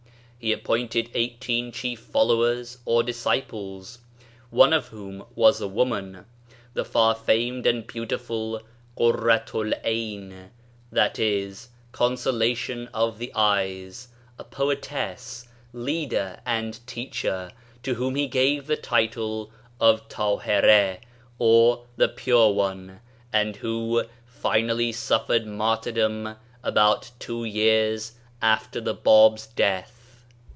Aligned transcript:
He 0.43 0.51
appointed 0.53 1.11
eighteen 1.13 1.71
chief 1.71 1.99
followers 1.99 2.79
or 2.83 3.03
disciples, 3.03 3.99
one 4.49 4.73
of 4.73 4.87
whom 4.87 5.23
was 5.35 5.61
a 5.61 5.67
woman, 5.67 6.25
the 6.73 6.83
far 6.83 7.13
famed 7.13 7.67
and 7.67 7.85
beautiful 7.85 8.59
Kurru 8.97 9.45
t' 9.45 9.51
ul 9.55 9.71
Ayn 9.85 10.49
(i.e. 10.97 11.53
Consolation 11.91 12.87
of 12.91 13.19
the 13.19 13.31
Eyes) 13.35 14.07
a 14.39 14.43
poetess, 14.43 15.47
leader, 15.73 16.39
and 16.43 16.87
teacher, 16.87 17.51
to 17.83 17.93
whom 17.93 18.15
he 18.15 18.25
gave 18.25 18.65
the 18.65 18.77
title 18.77 19.51
of 19.79 20.09
Tahereh, 20.09 21.01
or 21.37 21.85
the 21.97 22.09
Pure 22.09 22.53
One, 22.53 22.99
and 23.31 23.57
who 23.57 24.05
finally 24.25 24.91
suff 24.91 25.27
ered 25.27 25.45
martyrdom 25.45 26.35
about 26.63 27.11
two 27.19 27.43
years 27.45 28.13
after 28.41 28.81
the 28.81 28.95
Bab's 28.95 29.45
death. 29.45 29.99